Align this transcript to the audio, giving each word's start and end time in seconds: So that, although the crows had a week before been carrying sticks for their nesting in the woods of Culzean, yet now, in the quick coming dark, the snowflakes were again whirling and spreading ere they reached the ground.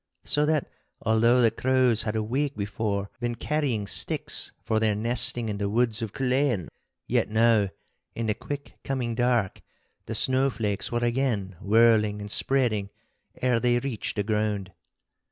So 0.23 0.47
that, 0.47 0.67
although 1.03 1.43
the 1.43 1.51
crows 1.51 2.01
had 2.01 2.15
a 2.15 2.23
week 2.23 2.55
before 2.57 3.11
been 3.19 3.35
carrying 3.35 3.85
sticks 3.85 4.51
for 4.63 4.79
their 4.79 4.95
nesting 4.95 5.47
in 5.47 5.59
the 5.59 5.69
woods 5.69 6.01
of 6.01 6.11
Culzean, 6.11 6.69
yet 7.05 7.29
now, 7.29 7.69
in 8.15 8.25
the 8.25 8.33
quick 8.33 8.79
coming 8.83 9.13
dark, 9.13 9.61
the 10.07 10.15
snowflakes 10.15 10.91
were 10.91 11.03
again 11.05 11.55
whirling 11.61 12.19
and 12.19 12.31
spreading 12.31 12.89
ere 13.43 13.59
they 13.59 13.77
reached 13.77 14.15
the 14.15 14.23
ground. 14.23 14.73